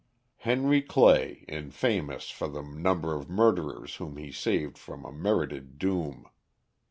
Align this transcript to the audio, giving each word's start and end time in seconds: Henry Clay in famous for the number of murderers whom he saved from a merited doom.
Henry 0.37 0.81
Clay 0.81 1.45
in 1.47 1.69
famous 1.69 2.31
for 2.31 2.47
the 2.47 2.63
number 2.63 3.13
of 3.13 3.29
murderers 3.29 3.97
whom 3.97 4.17
he 4.17 4.31
saved 4.31 4.75
from 4.75 5.05
a 5.05 5.11
merited 5.11 5.77
doom. 5.77 6.25